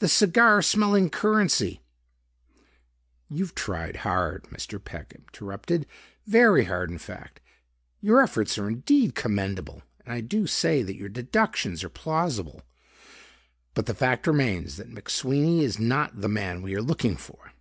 [0.00, 1.80] "The cigar smelling currency...."
[3.30, 4.82] "You've tried hard," Mr.
[4.84, 5.86] Peck interrupted,
[6.26, 7.40] "very hard, in fact.
[8.00, 12.62] Your efforts are indeed commendable and I do say that your deductions are plausible,
[13.74, 17.52] but the fact remains that McSweeney is not the man we are looking for."